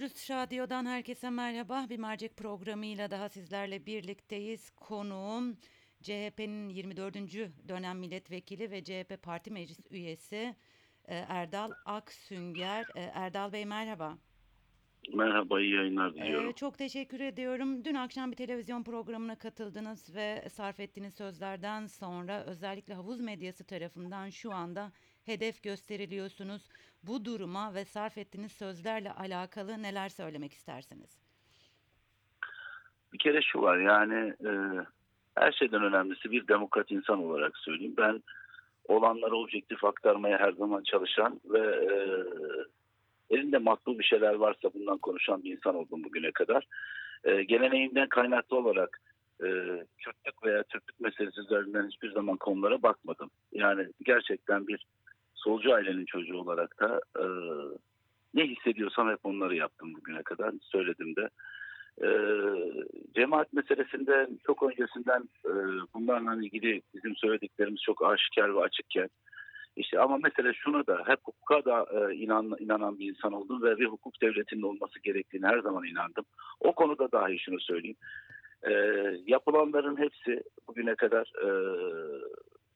Özgürüz 0.00 0.30
Radyo'dan 0.30 0.86
herkese 0.86 1.30
merhaba. 1.30 1.86
Bir 1.90 1.98
mercek 1.98 2.36
programıyla 2.36 3.10
daha 3.10 3.28
sizlerle 3.28 3.86
birlikteyiz. 3.86 4.70
Konuğum 4.70 5.56
CHP'nin 6.02 6.68
24. 6.68 7.14
dönem 7.68 7.98
milletvekili 7.98 8.70
ve 8.70 8.84
CHP 8.84 9.22
Parti 9.22 9.50
Meclis 9.50 9.80
üyesi 9.90 10.54
e, 11.04 11.14
Erdal 11.14 11.70
Aksünger. 11.84 12.86
E, 12.94 13.00
Erdal 13.00 13.52
Bey 13.52 13.64
merhaba. 13.64 14.18
Merhaba, 15.14 15.60
iyi 15.60 15.74
yayınlar 15.74 16.14
diliyorum. 16.14 16.50
Ee, 16.50 16.52
çok 16.52 16.78
teşekkür 16.78 17.20
ediyorum. 17.20 17.84
Dün 17.84 17.94
akşam 17.94 18.30
bir 18.30 18.36
televizyon 18.36 18.82
programına 18.82 19.38
katıldınız 19.38 20.14
ve 20.14 20.48
sarf 20.48 20.80
ettiğiniz 20.80 21.14
sözlerden 21.14 21.86
sonra 21.86 22.44
özellikle 22.44 22.94
havuz 22.94 23.20
medyası 23.20 23.64
tarafından 23.64 24.30
şu 24.30 24.52
anda 24.52 24.92
hedef 25.24 25.62
gösteriliyorsunuz. 25.62 26.68
Bu 27.02 27.24
duruma 27.24 27.74
ve 27.74 27.84
sarf 27.84 28.18
ettiğiniz 28.18 28.52
sözlerle 28.52 29.12
alakalı 29.12 29.82
neler 29.82 30.08
söylemek 30.08 30.52
istersiniz? 30.52 31.18
Bir 33.12 33.18
kere 33.18 33.42
şu 33.42 33.62
var 33.62 33.78
yani 33.78 34.34
e, 34.44 34.50
her 35.34 35.52
şeyden 35.52 35.82
önemlisi 35.82 36.30
bir 36.30 36.48
demokrat 36.48 36.90
insan 36.90 37.24
olarak 37.24 37.56
söyleyeyim. 37.56 37.94
Ben 37.96 38.22
olanları 38.88 39.36
objektif 39.36 39.84
aktarmaya 39.84 40.38
her 40.38 40.52
zaman 40.52 40.82
çalışan 40.82 41.40
ve 41.44 41.58
e, 41.58 41.94
elinde 43.30 43.58
makbul 43.58 43.98
bir 43.98 44.04
şeyler 44.04 44.34
varsa 44.34 44.74
bundan 44.74 44.98
konuşan 44.98 45.44
bir 45.44 45.52
insan 45.52 45.74
oldum 45.74 46.04
bugüne 46.04 46.30
kadar. 46.30 46.66
E, 47.24 47.42
geleneğimden 47.42 48.08
kaynaklı 48.08 48.56
olarak 48.56 49.00
e, 49.40 49.46
Kürtlük 49.98 50.44
veya 50.44 50.62
Türklük 50.62 51.00
meselesi 51.00 51.40
üzerinden 51.40 51.88
hiçbir 51.88 52.12
zaman 52.12 52.36
konulara 52.36 52.82
bakmadım. 52.82 53.30
Yani 53.52 53.88
gerçekten 54.04 54.66
bir 54.66 54.86
solcu 55.44 55.74
ailenin 55.74 56.04
çocuğu 56.04 56.38
olarak 56.38 56.80
da 56.80 57.00
e, 57.18 57.24
ne 58.34 58.46
hissediyorsam 58.46 59.10
hep 59.10 59.18
onları 59.24 59.56
yaptım 59.56 59.94
bugüne 59.94 60.22
kadar 60.22 60.52
söyledim 60.60 61.16
de. 61.16 61.28
E, 62.02 62.08
cemaat 63.14 63.52
meselesinde 63.52 64.28
çok 64.46 64.62
öncesinden 64.62 65.28
e, 65.46 65.52
bunlarla 65.94 66.34
ilgili 66.44 66.82
bizim 66.94 67.16
söylediklerimiz 67.16 67.80
çok 67.80 68.04
aşikar 68.04 68.54
ve 68.54 68.60
açıkken 68.60 69.08
işte 69.76 70.00
ama 70.00 70.18
mesela 70.22 70.52
şunu 70.52 70.86
da 70.86 71.02
hep 71.06 71.18
hukuka 71.24 71.64
da 71.64 71.86
e, 71.92 72.14
inan, 72.14 72.56
inanan 72.58 72.98
bir 72.98 73.08
insan 73.08 73.32
oldum 73.32 73.62
ve 73.62 73.78
bir 73.78 73.86
hukuk 73.86 74.22
devletinin 74.22 74.62
olması 74.62 74.98
gerektiğini 75.02 75.46
her 75.46 75.58
zaman 75.58 75.84
inandım. 75.84 76.24
O 76.60 76.72
konuda 76.72 77.12
dahi 77.12 77.38
şunu 77.38 77.60
söyleyeyim. 77.60 77.96
E, 78.62 78.72
yapılanların 79.26 79.96
hepsi 79.96 80.42
bugüne 80.68 80.94
kadar 80.94 81.32
e, 81.42 81.48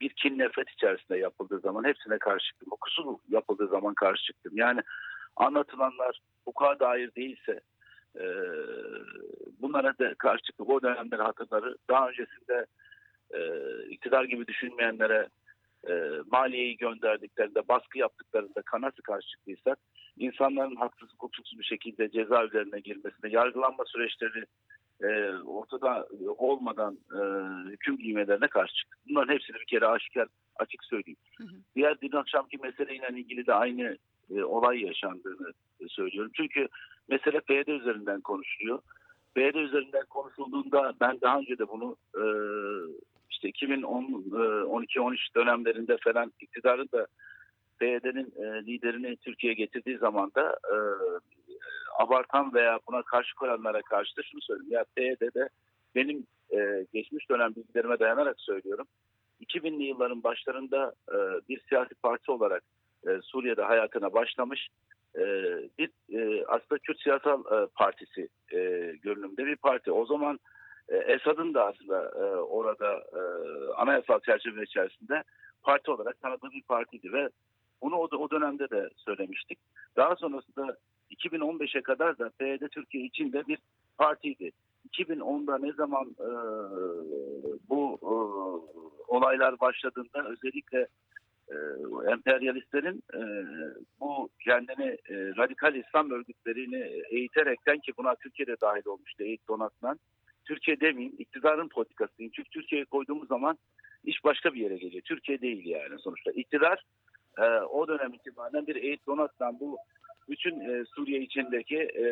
bir 0.01 0.09
kin 0.09 0.39
nefret 0.39 0.71
içerisinde 0.71 1.19
yapıldığı 1.19 1.61
zaman 1.61 1.85
hepsine 1.85 2.19
karşı 2.19 2.47
çıktım. 2.47 2.69
Hukuksuz 2.71 3.07
yapıldığı 3.29 3.69
zaman 3.69 3.95
karşı 3.95 4.25
çıktım. 4.25 4.53
Yani 4.57 4.81
anlatılanlar 5.37 6.21
hukuka 6.45 6.81
dair 6.81 7.15
değilse 7.15 7.61
e, 8.17 8.25
bunlara 9.61 9.99
da 9.99 10.15
karşı 10.15 10.43
çıktık. 10.43 10.69
O 10.69 10.83
dönemleri 10.83 11.23
hatırları 11.23 11.77
daha 11.91 12.09
öncesinde 12.09 12.67
e, 13.35 13.41
iktidar 13.89 14.25
gibi 14.25 14.47
düşünmeyenlere 14.47 15.29
e, 15.89 16.11
maliyeyi 16.33 16.77
gönderdiklerinde, 16.77 17.69
baskı 17.69 17.99
yaptıklarında 17.99 18.63
nasıl 18.81 19.03
karşı 19.03 19.29
çıktıysak 19.29 19.79
insanların 20.17 20.77
haksız, 20.77 21.13
hukuksuz 21.13 21.59
bir 21.59 21.65
şekilde 21.65 22.11
cezaevlerine 22.11 22.81
girmesine, 22.81 23.31
yargılanma 23.31 23.85
süreçleri 23.87 24.45
e, 25.03 25.31
ortada 25.47 26.09
olmadan 26.39 26.99
e, 27.13 27.21
hüküm 27.71 27.99
giymelerine 27.99 28.49
karşı 28.49 28.75
çıktık. 28.75 28.99
Bunların 29.09 29.35
hepsini 29.35 29.57
bir 29.57 29.67
kere 29.67 29.87
aşikar 29.87 30.29
açık 30.57 30.85
söyleyeyim. 30.85 31.19
Hı 31.39 31.45
hı. 31.45 31.57
Diğer 31.77 32.01
dün 32.01 32.13
akşamki 32.17 32.59
meseleyle 32.59 33.09
ilgili 33.09 33.47
de 33.47 33.55
aynı 33.55 33.97
e, 34.31 34.43
olay 34.45 34.83
yaşandığını 34.83 35.53
e, 35.81 35.89
söylüyorum. 35.89 36.31
Çünkü 36.35 36.69
mesele 37.09 37.41
PYD 37.41 37.69
üzerinden 37.69 38.21
konuşuluyor. 38.21 38.79
PYD 39.35 39.55
üzerinden 39.55 40.07
konuşulduğunda 40.11 40.95
ben 41.01 41.21
daha 41.21 41.39
önce 41.39 41.59
de 41.59 41.69
bunu 41.69 41.97
e, 42.15 42.25
işte 43.31 43.51
2012-13 43.51 45.15
e, 45.15 45.17
dönemlerinde 45.37 45.97
falan 46.05 46.33
iktidarın 46.41 46.89
da 46.93 47.07
PYD'nin 47.79 48.33
e, 48.37 48.67
liderini 48.67 49.17
Türkiye'ye 49.17 49.55
getirdiği 49.55 49.99
zaman 49.99 50.31
da 50.35 50.51
e, 50.51 50.77
abartan 51.95 52.55
veya 52.55 52.79
buna 52.89 53.03
karşı 53.03 53.35
koyanlara 53.35 53.83
karşı 53.83 54.17
da 54.17 54.23
şunu 54.23 54.41
söyleyeyim. 54.41 54.73
Ya 54.73 54.85
PYD'de 54.97 55.49
benim 55.95 56.27
e, 56.53 56.87
geçmiş 56.93 57.31
dönem 57.31 57.55
bilgilerime 57.55 57.99
dayanarak 57.99 58.41
söylüyorum. 58.41 58.87
2000'li 59.41 59.83
yılların 59.83 60.23
başlarında 60.23 60.93
e, 61.09 61.17
bir 61.49 61.61
siyasi 61.69 61.95
parti 61.95 62.31
olarak 62.31 62.63
e, 63.07 63.21
Suriye'de 63.23 63.63
hayatına 63.63 64.13
başlamış 64.13 64.69
e, 65.17 65.23
bir 65.79 65.91
e, 66.13 66.45
aslında 66.47 66.79
Kürt 66.79 67.01
Siyasal 67.01 67.41
e, 67.41 67.67
Partisi 67.67 68.29
e, 68.53 68.59
görünümde 69.03 69.47
bir 69.47 69.57
parti. 69.57 69.93
O 69.93 70.07
zaman 70.07 70.39
e, 70.89 70.97
Esad'ın 70.97 71.55
da 71.55 71.67
aslında 71.67 72.05
e, 72.05 72.25
orada 72.37 72.93
e, 72.93 73.21
anayasal 73.77 74.21
çerçeve 74.21 74.63
içerisinde 74.63 75.23
parti 75.63 75.91
olarak 75.91 76.21
tanıdığı 76.21 76.51
bir 76.51 76.63
partiydi 76.63 77.13
ve 77.13 77.29
bunu 77.83 77.97
o, 77.97 78.09
o 78.17 78.31
dönemde 78.31 78.71
de 78.71 78.89
söylemiştik. 78.97 79.59
Daha 79.97 80.17
sonrasında 80.17 80.77
2015'e 81.15 81.83
kadar 81.83 82.19
da 82.19 82.31
PYD 82.39 82.69
Türkiye 82.69 83.05
içinde 83.05 83.47
bir 83.47 83.59
partiydi. 83.99 84.51
2010'da 84.93 85.59
ne 85.59 85.73
zaman 85.73 86.07
e, 86.21 86.31
bu 87.69 87.99
e, 88.03 88.15
olaylar 89.09 89.61
başladığında 89.61 90.29
özellikle 90.29 90.87
e, 91.49 91.57
emperyalistlerin 92.13 93.03
e, 93.15 93.21
bu 94.01 94.29
kendini 94.45 94.89
e, 95.09 95.15
radikal 95.37 95.75
İslam 95.75 96.11
örgütlerini 96.11 97.03
eğiterekten 97.11 97.79
ki 97.79 97.93
buna 97.99 98.15
Türkiye'de 98.15 98.57
dahil 98.61 98.87
olmuştu 98.87 99.25
eğit 99.25 99.49
donatman. 99.49 99.99
Türkiye 100.45 100.81
demeyeyim 100.81 101.17
iktidarın 101.19 101.69
politikası. 101.69 102.13
Çünkü 102.19 102.51
Türkiye'ye 102.51 102.85
koyduğumuz 102.85 103.29
zaman 103.29 103.59
iş 104.05 104.25
başka 104.25 104.55
bir 104.55 104.61
yere 104.61 104.77
geliyor. 104.77 105.03
Türkiye 105.03 105.41
değil 105.41 105.67
yani 105.67 105.99
sonuçta. 105.99 106.31
İktidar 106.31 106.85
e, 107.39 107.45
o 107.61 107.89
dönem 107.89 108.15
itibaren 108.15 108.67
bir 108.67 108.77
eğit 108.77 109.07
donatman 109.07 109.61
bu 109.61 109.79
bütün 110.29 110.61
e, 110.61 110.85
Suriye 110.85 111.21
içindeki 111.21 111.77
e, 111.77 112.05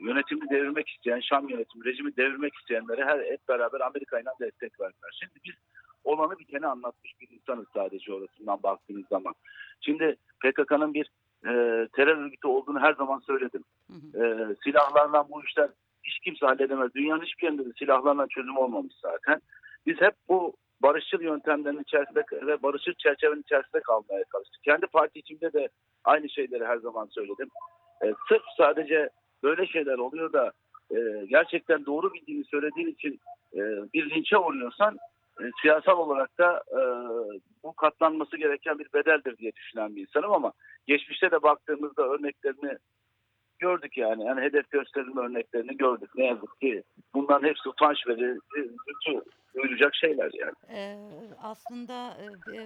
yönetimi 0.00 0.50
devirmek 0.50 0.88
isteyen, 0.88 1.20
Şam 1.20 1.48
yönetimi, 1.48 1.84
rejimi 1.84 2.16
devirmek 2.16 2.54
isteyenlere 2.54 3.04
her 3.04 3.18
hep 3.18 3.48
beraber 3.48 3.80
Amerika 3.80 4.20
ile 4.20 4.30
destek 4.40 4.80
verdiler. 4.80 5.18
Şimdi 5.20 5.34
biz 5.44 5.54
olanı 6.04 6.38
biteni 6.38 6.66
anlatmış 6.66 7.12
bir 7.20 7.28
insanız 7.30 7.66
sadece 7.74 8.12
orasından 8.12 8.62
baktığınız 8.62 9.06
zaman. 9.08 9.34
Şimdi 9.80 10.16
PKK'nın 10.44 10.94
bir 10.94 11.10
e, 11.44 11.52
terör 11.88 12.16
örgütü 12.16 12.48
olduğunu 12.48 12.80
her 12.80 12.94
zaman 12.94 13.18
söyledim. 13.18 13.64
Hı 13.86 13.92
hı. 13.92 14.24
E, 14.24 14.54
silahlarla 14.64 15.28
bu 15.28 15.44
işler 15.44 15.68
hiç 16.04 16.18
kimse 16.18 16.46
halledemez. 16.46 16.94
Dünyanın 16.94 17.22
hiçbir 17.22 17.42
yerinde 17.42 17.64
de 17.64 17.72
silahlarla 17.78 18.26
çözüm 18.26 18.56
olmamış 18.56 18.94
zaten. 19.02 19.40
Biz 19.86 20.00
hep 20.00 20.14
bu 20.28 20.54
barışçıl 20.82 21.20
yöntemlerin 21.20 21.82
içerisinde 21.82 22.24
ve 22.46 22.62
barışçıl 22.62 22.92
çerçevenin 22.92 23.42
içerisinde 23.42 23.80
kalmaya 23.80 24.24
çalıştık. 24.32 24.62
Kendi 24.62 24.86
parti 24.86 25.18
içinde 25.18 25.52
de 25.52 25.68
aynı 26.04 26.30
şeyleri 26.30 26.66
her 26.66 26.76
zaman 26.76 27.06
söyledim. 27.06 27.48
E, 28.04 28.06
sırf 28.28 28.42
sadece 28.56 29.10
böyle 29.42 29.66
şeyler 29.66 29.98
oluyor 29.98 30.32
da 30.32 30.52
e, 30.90 31.26
gerçekten 31.26 31.86
doğru 31.86 32.14
bildiğini 32.14 32.44
söylediğin 32.44 32.88
için 32.88 33.20
e, 33.54 33.60
bir 33.94 34.10
linçe 34.10 34.38
uğruyorsan 34.38 34.98
e, 35.40 35.44
siyasal 35.62 35.98
olarak 35.98 36.38
da 36.38 36.62
e, 36.72 36.80
bu 37.64 37.72
katlanması 37.72 38.36
gereken 38.36 38.78
bir 38.78 38.92
bedeldir 38.94 39.36
diye 39.38 39.52
düşünen 39.52 39.96
bir 39.96 40.00
insanım 40.00 40.32
ama 40.32 40.52
geçmişte 40.86 41.30
de 41.30 41.42
baktığımızda 41.42 42.02
örneklerini 42.02 42.78
gördük 43.58 43.96
yani. 43.98 44.24
Yani 44.24 44.40
hedef 44.40 44.70
gösterilme 44.70 45.20
örneklerini 45.20 45.76
gördük. 45.76 46.10
Ne 46.14 46.26
yazık 46.26 46.60
ki 46.60 46.82
bunların 47.14 47.48
hepsi 47.48 47.68
utanç 47.68 48.06
verici, 48.06 48.40
duyulacak 49.54 49.94
şeyler 49.94 50.30
yani. 50.34 50.54
Ee, 50.70 50.96
aslında 51.42 52.16
e, 52.54 52.58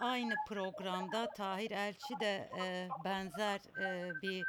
aynı 0.00 0.34
programda 0.48 1.26
Tahir 1.36 1.70
Elçi 1.70 2.20
de 2.20 2.50
e, 2.62 2.88
benzer 3.04 3.60
e, 3.82 4.10
bir 4.22 4.44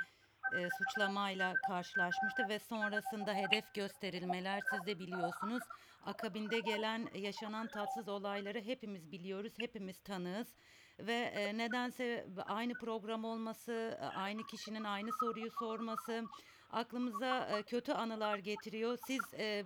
e, 0.57 0.69
suçlamayla 0.77 1.53
karşılaşmıştı 1.67 2.49
ve 2.49 2.59
sonrasında 2.59 3.33
hedef 3.33 3.73
gösterilmeler 3.73 4.59
siz 4.71 4.85
de 4.85 4.99
biliyorsunuz. 4.99 5.63
Akabinde 6.05 6.59
gelen 6.59 7.07
yaşanan 7.15 7.67
tatsız 7.67 8.09
olayları 8.09 8.61
hepimiz 8.61 9.11
biliyoruz, 9.11 9.53
hepimiz 9.59 9.99
tanığız 9.99 10.55
ve 10.99 11.13
e, 11.13 11.57
nedense 11.57 12.25
aynı 12.45 12.73
program 12.73 13.23
olması, 13.23 13.99
aynı 14.15 14.43
kişinin 14.43 14.83
aynı 14.83 15.09
soruyu 15.19 15.51
sorması 15.59 16.23
aklımıza 16.71 17.47
e, 17.57 17.63
kötü 17.63 17.91
anılar 17.91 18.37
getiriyor. 18.37 18.97
Siz 19.07 19.33
e, 19.39 19.63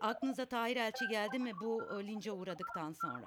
aklınıza 0.00 0.46
Tahir 0.46 0.76
Elçi 0.76 1.08
geldi 1.10 1.38
mi 1.38 1.52
bu 1.62 1.82
e, 1.82 2.06
lince 2.06 2.32
uğradıktan 2.32 2.92
sonra? 2.92 3.24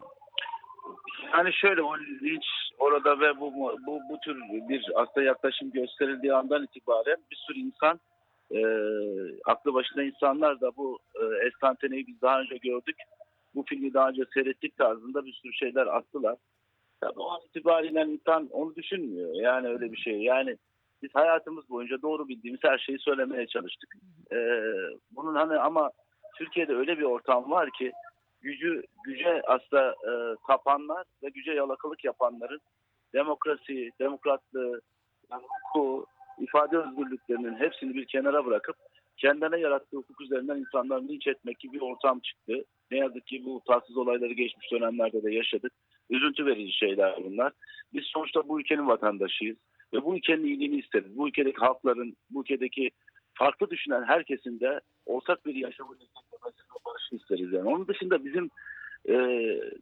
Yani 1.34 1.54
şöyle 1.54 1.82
o 1.82 1.98
linç 1.98 2.46
orada 2.80 3.20
ve 3.20 3.40
bu 3.40 3.54
bu 3.88 4.00
bu 4.10 4.20
tür 4.20 4.38
bir 4.70 4.92
aslında 4.96 5.24
yaklaşım 5.24 5.72
gösterildiği 5.72 6.34
andan 6.34 6.64
itibaren 6.64 7.18
bir 7.32 7.36
sürü 7.36 7.60
insan 7.60 8.00
e, 8.52 8.62
aklı 9.46 9.74
başında 9.74 10.04
insanlar 10.04 10.62
da 10.62 10.78
bu 10.78 11.00
e, 11.16 11.48
estanteneyi 11.48 12.08
biz 12.08 12.22
daha 12.22 12.40
önce 12.42 12.58
gördük. 12.58 12.96
Bu 13.56 13.64
filmi 13.68 13.94
daha 13.94 14.10
önce 14.10 14.24
seyrettik 14.34 14.78
tarzında 14.78 15.26
bir 15.26 15.34
sürü 15.34 15.54
şeyler 15.54 15.88
attılar. 15.88 16.36
Tabii 17.02 17.20
o 17.20 17.40
itibariyle 17.46 18.02
insan 18.02 18.48
onu 18.52 18.76
düşünmüyor. 18.76 19.36
Yani 19.36 19.68
öyle 19.68 19.92
bir 19.92 19.98
şey. 19.98 20.22
Yani 20.22 20.58
Biz 21.04 21.10
hayatımız 21.14 21.70
boyunca 21.70 22.02
doğru 22.02 22.28
bildiğimiz 22.28 22.60
her 22.64 22.78
şeyi 22.78 23.00
söylemeye 23.00 23.48
çalıştık. 23.48 23.96
E, 24.32 24.38
bunun 25.12 25.36
hani 25.36 25.58
ama 25.58 25.92
Türkiye'de 26.38 26.76
öyle 26.76 26.98
bir 26.98 27.04
ortam 27.04 27.52
var 27.52 27.70
ki 27.72 27.92
gücü 28.42 28.84
güce 29.06 29.42
aslında 29.48 29.92
e, 29.92 30.12
tapanlar 30.48 31.04
ve 31.24 31.30
güce 31.30 31.52
yalakalık 31.52 32.06
yapanların 32.06 32.62
demokrasi, 33.14 33.90
demokratlığı, 34.00 34.82
yani 35.32 35.44
hukuku, 35.44 36.06
ifade 36.40 36.78
özgürlüklerinin 36.78 37.56
hepsini 37.56 37.94
bir 37.94 38.06
kenara 38.06 38.46
bırakıp 38.46 38.76
kendine 39.18 39.60
yarattığı 39.60 39.98
hukuk 39.98 40.22
üzerinden 40.22 40.58
insanları 40.58 41.08
linç 41.08 41.28
etmek 41.28 41.60
gibi 41.60 41.74
bir 41.74 41.82
ortam 41.82 42.20
çıktı. 42.20 42.66
Ne 42.92 42.98
yazık 42.98 43.28
ki 43.28 43.46
bu 43.46 43.62
tatsız 43.68 43.98
olayları 43.98 44.34
geçmiş 44.34 44.72
dönemlerde 44.72 45.24
de 45.24 45.34
yaşadık. 45.34 45.74
Üzüntü 46.10 46.46
verici 46.46 46.78
şeyler 46.78 47.24
bunlar. 47.24 47.54
Biz 47.94 48.04
sonuçta 48.06 48.48
bu 48.48 48.60
ülkenin 48.60 48.88
vatandaşıyız 48.88 49.58
ve 49.94 50.04
bu 50.04 50.18
ülkenin 50.18 50.46
iyiliğini 50.46 50.76
isteriz. 50.76 51.18
Bu 51.18 51.28
ülkedeki 51.28 51.58
halkların, 51.58 52.18
bu 52.30 52.42
ülkedeki 52.42 52.92
farklı 53.34 53.70
düşünen 53.70 54.04
herkesin 54.04 54.60
de 54.60 54.82
ortak 55.06 55.46
bir 55.46 55.56
yaşamın 55.56 55.96
isteklemesini 55.96 56.66
ve 56.66 56.86
barışı 56.86 57.16
isteriz. 57.16 57.54
Yani. 57.54 57.70
Onun 57.70 57.88
dışında 57.88 58.26
bizim 58.26 58.50
e, 59.10 59.16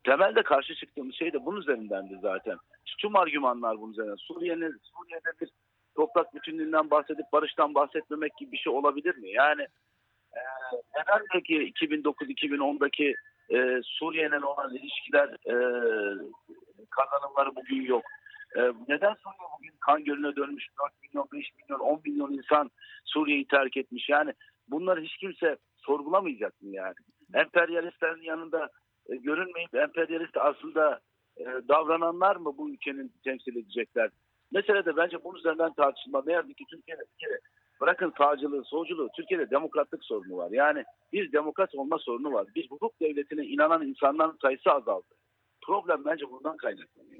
temelde 0.03 0.43
karşı 0.43 0.75
çıktığımız 0.75 1.15
şey 1.15 1.33
de 1.33 1.45
bunun 1.45 1.61
üzerindendi 1.61 2.17
zaten. 2.21 2.57
Tüm 2.99 3.15
argümanlar 3.15 3.81
bunun 3.81 3.91
üzerinden. 3.91 4.15
Suriye'nin 4.15 4.77
Suriye'de 4.83 5.29
bir 5.41 5.49
toprak 5.95 6.35
bütünlüğünden 6.35 6.89
bahsedip 6.89 7.25
barıştan 7.33 7.75
bahsetmemek 7.75 8.37
gibi 8.37 8.51
bir 8.51 8.57
şey 8.57 8.73
olabilir 8.73 9.17
mi? 9.17 9.29
Yani 9.31 9.61
e, 10.33 10.41
neden 10.95 11.25
peki 11.33 11.73
2009-2010'daki 11.73 13.13
e, 13.49 13.81
Suriye'nin 13.83 14.41
olan 14.41 14.75
ilişkiler 14.75 15.29
e, 15.29 15.55
kazanımları 16.89 17.55
bugün 17.55 17.81
yok? 17.81 18.03
E, 18.55 18.59
neden 18.87 19.13
Suriye 19.13 19.49
kan 19.89 20.03
gölüne 20.03 20.35
dönmüş 20.35 20.67
4 20.83 21.03
milyon, 21.03 21.27
5 21.33 21.45
milyon, 21.57 21.79
10 21.79 22.01
milyon 22.05 22.33
insan 22.33 22.71
Suriye'yi 23.05 23.47
terk 23.47 23.77
etmiş? 23.77 24.09
Yani 24.09 24.33
bunları 24.67 25.01
hiç 25.01 25.17
kimse 25.17 25.57
sorgulamayacak 25.77 26.61
mı 26.61 26.69
yani? 26.69 26.93
Emperyalistlerin 27.33 28.21
yanında 28.21 28.69
e, 29.09 29.15
görünmeyip 29.15 29.75
emperyalist 29.75 30.37
aslında 30.37 30.99
e, 31.37 31.43
davrananlar 31.45 32.35
mı 32.35 32.57
bu 32.57 32.69
ülkenin 32.69 33.13
temsil 33.23 33.55
edecekler? 33.55 34.09
Mesele 34.51 34.85
de 34.85 34.97
bence 34.97 35.23
bunun 35.23 35.37
üzerinden 35.37 35.73
tartışılma. 35.73 36.23
Ne 36.25 36.33
yazık 36.33 36.57
ki 36.57 36.65
Türkiye'de 36.69 37.01
bir 37.01 37.27
kere 37.27 37.39
bırakın 37.81 38.13
sağcılığı, 38.17 38.63
solculuğu, 38.63 39.09
Türkiye'de 39.15 39.49
demokratlık 39.49 40.03
sorunu 40.03 40.37
var. 40.37 40.51
Yani 40.51 40.83
bir 41.13 41.31
demokrat 41.31 41.75
olma 41.75 41.97
sorunu 41.97 42.33
var. 42.33 42.47
Bir 42.55 42.69
hukuk 42.69 42.99
devletine 43.01 43.45
inanan 43.45 43.87
insanların 43.87 44.37
sayısı 44.41 44.71
azaldı. 44.71 45.15
Problem 45.65 46.05
bence 46.05 46.25
bundan 46.31 46.57
kaynaklanıyor. 46.57 47.18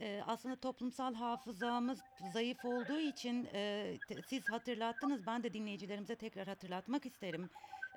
Ee, 0.00 0.22
aslında 0.26 0.56
toplumsal 0.60 1.14
hafızamız 1.14 2.00
zayıf 2.32 2.64
olduğu 2.64 2.98
için 2.98 3.48
e, 3.54 3.98
siz 4.26 4.48
hatırlattınız. 4.48 5.26
Ben 5.26 5.42
de 5.42 5.52
dinleyicilerimize 5.54 6.16
tekrar 6.16 6.46
hatırlatmak 6.48 7.06
isterim. 7.06 7.50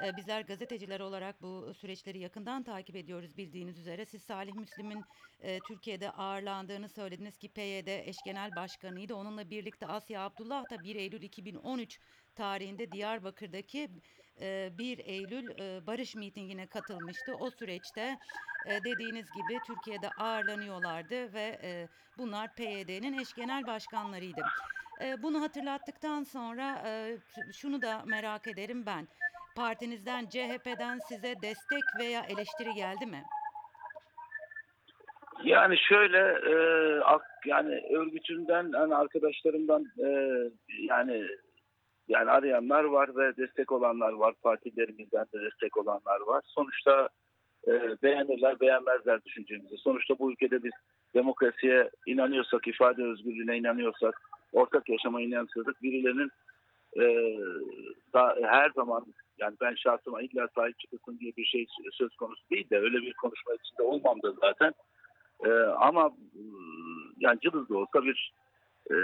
Ee, 0.03 0.17
bizler 0.17 0.41
gazeteciler 0.41 0.99
olarak 0.99 1.41
bu 1.41 1.73
süreçleri 1.73 2.19
yakından 2.19 2.63
takip 2.63 2.95
ediyoruz 2.95 3.37
bildiğiniz 3.37 3.79
üzere. 3.79 4.05
Siz 4.05 4.23
Salih 4.23 4.53
Müslim'in 4.53 5.07
e, 5.39 5.61
Türkiye'de 5.61 6.11
ağırlandığını 6.11 6.89
söylediniz 6.89 7.37
ki 7.37 7.49
PYD 7.49 7.87
eş 8.07 8.21
genel 8.21 8.55
başkanıydı. 8.55 9.15
Onunla 9.15 9.49
birlikte 9.49 9.87
Asya 9.87 10.21
Abdullah 10.25 10.69
da 10.69 10.83
1 10.83 10.95
Eylül 10.95 11.21
2013 11.21 11.99
tarihinde 12.35 12.91
Diyarbakır'daki 12.91 13.89
1 14.39 14.99
Eylül 15.05 15.49
barış 15.87 16.15
mitingine 16.15 16.67
katılmıştı. 16.67 17.35
O 17.35 17.49
süreçte 17.49 18.17
dediğiniz 18.85 19.25
gibi 19.31 19.59
Türkiye'de 19.67 20.09
ağırlanıyorlardı 20.09 21.33
ve 21.33 21.57
bunlar 22.17 22.55
PYD'nin 22.55 23.19
eş 23.19 23.33
genel 23.33 23.67
başkanlarıydı. 23.67 24.41
Bunu 25.17 25.41
hatırlattıktan 25.41 26.23
sonra 26.23 26.81
şunu 27.53 27.81
da 27.81 28.03
merak 28.05 28.47
ederim 28.47 28.85
ben. 28.85 29.07
Partinizden 29.55 30.25
CHP'den 30.25 30.99
size 30.99 31.33
destek 31.41 31.83
veya 31.99 32.21
eleştiri 32.29 32.73
geldi 32.73 33.05
mi? 33.05 33.23
Yani 35.43 35.77
şöyle 35.77 36.17
e, 36.17 36.53
yani 37.45 37.81
örgütünden 37.91 38.71
hani 38.71 38.95
arkadaşlarımdan 38.95 39.85
e, 39.99 40.09
yani 40.79 41.27
yani 42.07 42.31
arayanlar 42.31 42.83
var 42.83 43.15
ve 43.15 43.37
destek 43.37 43.71
olanlar 43.71 44.11
var. 44.13 44.33
Partilerimizden 44.43 45.25
de 45.33 45.41
destek 45.41 45.77
olanlar 45.77 46.21
var. 46.27 46.41
Sonuçta 46.45 47.09
e, 47.67 47.71
beğenirler 48.03 48.59
beğenmezler 48.59 49.23
düşüncemizi. 49.23 49.77
Sonuçta 49.77 50.19
bu 50.19 50.31
ülkede 50.31 50.63
biz 50.63 50.71
demokrasiye 51.13 51.89
inanıyorsak, 52.05 52.67
ifade 52.67 53.03
özgürlüğüne 53.03 53.57
inanıyorsak, 53.57 54.21
ortak 54.53 54.89
yaşama 54.89 55.21
inanıyorsak 55.21 55.83
birilerinin 55.83 56.31
e, 56.99 57.03
da- 58.13 58.35
her 58.43 58.69
zaman 58.69 59.05
yani 59.37 59.55
ben 59.61 59.75
şahsıma 59.75 60.21
illa 60.21 60.47
sahip 60.55 60.79
çıkılsın 60.79 61.19
diye 61.19 61.31
bir 61.37 61.45
şey 61.45 61.65
söz 61.91 62.15
konusu 62.15 62.49
değil 62.51 62.69
de 62.69 62.77
öyle 62.79 62.97
bir 62.97 63.13
konuşma 63.13 63.53
içinde 63.53 63.83
olmam 63.83 64.21
da 64.23 64.31
zaten. 64.31 64.73
Ee, 65.45 65.49
ama 65.79 66.11
yani 67.17 67.39
cılız 67.39 67.69
da 67.69 67.77
olsa 67.77 68.03
bir 68.03 68.33
e, 68.91 68.95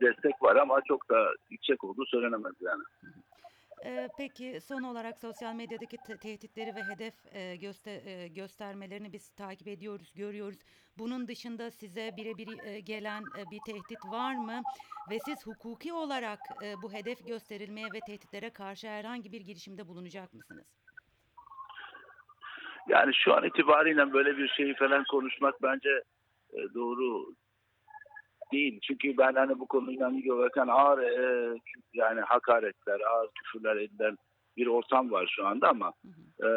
destek 0.00 0.42
var 0.42 0.56
ama 0.56 0.80
çok 0.88 1.08
da 1.10 1.34
yüksek 1.50 1.84
olduğu 1.84 2.06
söylenemez 2.06 2.54
yani. 2.60 2.82
E, 3.84 4.08
peki 4.18 4.60
son 4.60 4.82
olarak 4.82 5.18
sosyal 5.18 5.54
medyadaki 5.54 5.96
te- 5.96 6.16
tehditleri 6.16 6.74
ve 6.74 6.82
hedef 6.82 7.14
e, 7.34 7.56
göster- 7.56 8.06
e, 8.06 8.28
göstermelerini 8.28 9.12
biz 9.12 9.30
takip 9.30 9.68
ediyoruz, 9.68 10.12
görüyoruz. 10.16 10.58
Bunun 10.98 11.28
dışında 11.28 11.70
size 11.70 12.10
birebir 12.16 12.64
e, 12.64 12.80
gelen 12.80 13.22
e, 13.22 13.50
bir 13.50 13.60
tehdit 13.66 14.04
var 14.10 14.34
mı? 14.34 14.62
Ve 15.10 15.18
siz 15.18 15.46
hukuki 15.46 15.92
olarak 15.92 16.38
e, 16.64 16.74
bu 16.82 16.92
hedef 16.92 17.26
gösterilmeye 17.26 17.86
ve 17.94 18.00
tehditlere 18.06 18.50
karşı 18.50 18.88
herhangi 18.88 19.32
bir 19.32 19.40
girişimde 19.40 19.88
bulunacak 19.88 20.34
mısınız? 20.34 20.66
Yani 22.88 23.14
şu 23.14 23.34
an 23.34 23.44
itibariyle 23.44 24.12
böyle 24.12 24.36
bir 24.36 24.48
şeyi 24.48 24.74
falan 24.74 25.04
konuşmak 25.10 25.62
bence 25.62 26.02
doğru 26.74 27.34
değil. 28.52 28.80
Çünkü 28.82 29.18
ben 29.18 29.32
hani 29.32 29.58
bu 29.58 29.66
konuyla 29.66 30.10
ilgili 30.10 30.32
olarak 30.32 30.56
ağır 30.58 31.02
e, 31.02 31.58
yani 31.94 32.20
hakaretler, 32.20 33.00
ağır 33.00 33.28
küfürler 33.34 33.76
edilen 33.76 34.16
bir 34.56 34.66
ortam 34.66 35.10
var 35.10 35.32
şu 35.36 35.46
anda 35.46 35.68
ama 35.68 35.92
Hı 36.02 36.08
hı. 36.08 36.48
e, 36.48 36.50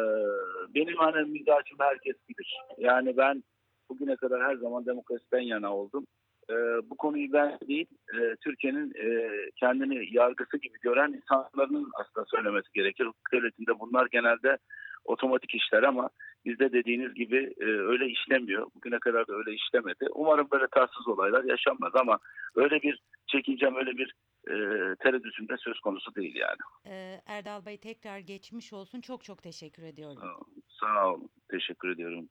benim 0.74 0.96
hani 0.96 1.30
mizacım 1.30 1.78
herkes 1.78 2.16
bilir. 2.28 2.58
Yani 2.78 3.16
ben 3.16 3.44
bugüne 3.88 4.16
kadar 4.16 4.42
her 4.42 4.56
zaman 4.56 4.86
demokrasiden 4.86 5.40
yana 5.40 5.76
oldum. 5.76 6.06
E, 6.50 6.54
bu 6.90 6.96
konuyu 6.96 7.32
ben 7.32 7.58
değil, 7.68 7.86
e, 8.14 8.36
Türkiye'nin 8.44 8.92
e, 8.94 9.30
kendini 9.56 10.16
yargısı 10.16 10.56
gibi 10.56 10.78
gören 10.80 11.12
insanların 11.12 11.90
aslında 12.00 12.26
söylemesi 12.26 12.68
gerekir. 12.74 13.08
Devletinde 13.32 13.80
bunlar 13.80 14.06
genelde 14.06 14.58
otomatik 15.04 15.54
işler 15.54 15.82
ama 15.82 16.10
bizde 16.44 16.72
dediğiniz 16.72 17.14
gibi 17.14 17.54
e, 17.60 17.64
öyle 17.64 18.06
işlemiyor. 18.06 18.66
Bugüne 18.74 18.98
kadar 18.98 19.26
da 19.28 19.32
öyle 19.34 19.54
işlemedi. 19.54 20.06
Umarım 20.14 20.48
böyle 20.52 20.66
tatsız 20.66 21.08
olaylar 21.08 21.44
yaşanmaz 21.44 21.92
ama 21.94 22.18
öyle 22.54 22.82
bir 22.82 23.00
çekincem, 23.26 23.76
öyle 23.76 23.90
bir 23.90 24.14
e, 24.48 24.54
tereddütüm 24.96 25.48
de 25.48 25.56
söz 25.58 25.80
konusu 25.80 26.14
değil 26.14 26.34
yani. 26.34 26.58
E, 26.86 27.20
Erdal 27.26 27.66
Bey 27.66 27.78
tekrar 27.78 28.18
geçmiş 28.18 28.72
olsun. 28.72 29.00
Çok 29.00 29.24
çok 29.24 29.42
teşekkür 29.42 29.82
ediyorum. 29.82 30.22
Sağ 30.68 31.12
olun. 31.12 31.28
Teşekkür 31.50 31.88
ediyorum. 31.88 32.28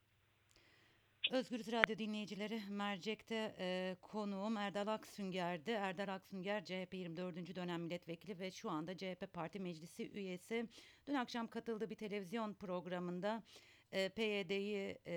Özgürüz 1.31 1.71
Radyo 1.71 1.97
dinleyicileri 1.97 2.61
mercekte 2.69 3.55
e, 3.59 3.95
konuğum 4.01 4.57
Erdal 4.57 4.87
Aksünger'di. 4.87 5.71
Erdal 5.71 6.07
Aksünger 6.07 6.65
CHP 6.65 6.93
24. 6.93 7.55
dönem 7.55 7.81
milletvekili 7.81 8.39
ve 8.39 8.51
şu 8.51 8.69
anda 8.69 8.97
CHP 8.97 9.33
Parti 9.33 9.59
Meclisi 9.59 10.11
üyesi. 10.11 10.67
Dün 11.07 11.13
akşam 11.13 11.47
katıldığı 11.47 11.89
bir 11.89 11.95
televizyon 11.95 12.53
programında 12.53 13.43
e, 13.91 14.09
PYD'yi 14.09 14.97
e, 15.07 15.13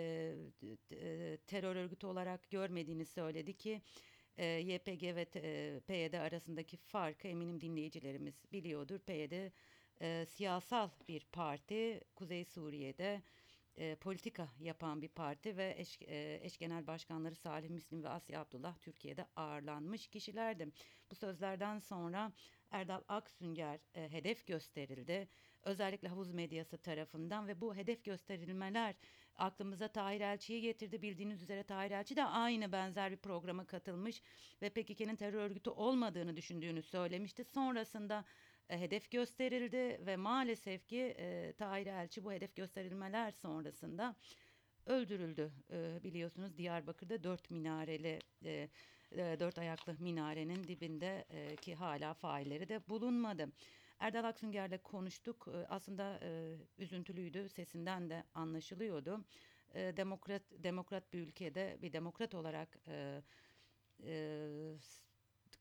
e, 0.93 1.39
terör 1.47 1.77
örgütü 1.77 2.07
olarak 2.07 2.51
görmediğini 2.51 3.05
söyledi 3.05 3.57
ki 3.57 3.83
e, 4.39 4.47
YPG 4.47 5.03
ve 5.03 5.27
e, 5.37 5.81
PYD 5.87 6.13
arasındaki 6.15 6.77
farkı 6.77 7.29
eminim 7.29 7.61
dinleyicilerimiz 7.61 8.45
biliyordur. 8.53 8.99
PYD 8.99 9.51
e, 10.01 10.27
siyasal 10.27 10.91
bir 11.09 11.25
parti 11.33 12.01
Kuzey 12.15 12.45
Suriye'de 12.45 13.23
e, 13.77 13.95
politika 13.95 14.49
yapan 14.61 15.03
bir 15.03 15.09
parti 15.09 15.57
ve 15.57 15.75
eş, 15.79 16.03
e, 16.03 16.41
eş 16.43 16.59
genel 16.59 16.87
başkanları 16.87 17.35
Salih 17.35 17.71
Müslim 17.71 18.03
ve 18.03 18.09
Asya 18.09 18.41
Abdullah 18.41 18.79
Türkiye'de 18.79 19.27
ağırlanmış 19.37 20.09
kişilerdi. 20.09 20.69
Bu 21.11 21.15
sözlerden 21.15 21.79
sonra 21.79 22.33
Erdal 22.71 23.01
Aksünger 23.09 23.81
e, 23.95 24.13
hedef 24.13 24.47
gösterildi. 24.47 25.29
Özellikle 25.63 26.09
havuz 26.09 26.31
medyası 26.31 26.79
tarafından 26.79 27.49
ve 27.49 27.61
bu 27.61 27.75
hedef 27.75 28.05
gösterilmeler 28.05 28.95
aklımıza 29.37 29.89
Tahir 29.89 30.21
Elçi'yi 30.21 30.61
getirdi. 30.61 31.03
Bildiğiniz 31.03 31.43
üzere 31.43 31.63
Tahir 31.63 31.91
Elçi 31.91 32.17
de 32.17 32.25
aynı 32.25 32.73
benzer 32.73 33.11
bir 33.11 33.17
programa 33.17 33.67
katılmış 33.67 34.23
ve 34.63 34.71
PKK'nın 34.71 35.17
terör 35.17 35.41
örgütü 35.41 35.71
olmadığını 35.71 36.37
düşündüğünü 36.37 36.83
söylemişti. 36.83 37.45
Sonrasında 37.45 38.25
e, 38.71 38.81
hedef 38.81 39.11
gösterildi 39.11 40.01
ve 40.07 40.17
maalesef 40.17 40.87
ki 40.89 41.15
e, 41.19 41.53
Tahir 41.53 41.87
Elçi 41.87 42.25
bu 42.25 42.33
hedef 42.33 42.57
gösterilmeler 42.57 43.31
sonrasında 43.31 44.17
öldürüldü. 44.87 45.53
E, 45.71 46.01
biliyorsunuz 46.05 46.59
Diyarbakır'da 46.59 47.25
dört 47.25 47.51
minareli 47.51 48.19
e, 48.45 48.69
e, 49.13 49.37
dört 49.41 49.59
ayaklı 49.59 49.97
minarenin 49.99 50.65
dibinde 50.65 51.25
e, 51.31 51.57
ki 51.57 51.75
hala 51.75 52.15
failleri 52.15 52.69
de 52.69 52.89
bulunmadı. 52.89 53.49
Erdal 53.99 54.25
Aksünger'le 54.25 54.79
konuştuk. 54.83 55.49
E, 55.55 55.67
aslında 55.69 56.21
e, 56.23 56.57
üzüntülüydü. 56.79 57.49
Sesinden 57.49 58.11
de 58.11 58.25
anlaşılıyordu. 58.35 59.25
E, 59.75 59.97
demokrat 59.97 60.43
demokrat 60.51 61.13
bir 61.13 61.21
ülkede 61.21 61.79
bir 61.83 61.93
demokrat 61.93 62.35
olarak 62.35 62.79
e, 62.89 63.23
e, 64.05 64.49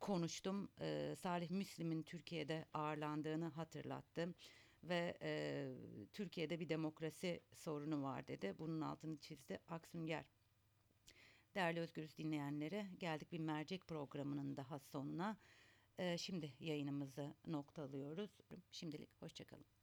konuştum. 0.06 0.70
E, 0.82 1.16
Salih 1.20 1.50
Müslim'in 1.50 2.04
Türkiye'de 2.04 2.66
ağırlandığını 2.74 3.46
hatırlattı 3.46 4.34
ve 4.84 5.18
e, 5.22 5.72
Türkiye'de 6.14 6.60
bir 6.60 6.70
demokrasi 6.70 7.42
sorunu 7.54 8.04
var 8.04 8.28
dedi. 8.28 8.56
Bunun 8.60 8.82
altını 8.82 9.18
çizdi 9.18 9.60
Aksünger. 9.68 10.26
Değerli 11.56 11.80
Özgürüz 11.80 12.18
dinleyenleri 12.18 12.86
geldik 13.00 13.32
bir 13.32 13.40
mercek 13.40 13.88
programının 13.88 14.58
daha 14.58 14.80
sonuna. 14.80 15.38
E, 16.00 16.18
şimdi 16.18 16.54
yayınımızı 16.60 17.36
noktalıyoruz. 17.48 18.32
Şimdilik 18.72 19.22
hoşçakalın. 19.22 19.75